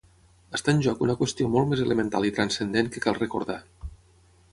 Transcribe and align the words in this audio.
Està 0.57 0.73
en 0.75 0.79
joc 0.85 1.03
una 1.07 1.15
qüestió 1.19 1.49
molt 1.55 1.69
més 1.73 1.83
elemental 1.83 2.25
i 2.29 2.33
transcendent 2.39 2.89
que 2.97 3.05
cal 3.07 3.19
recordar. 3.21 3.59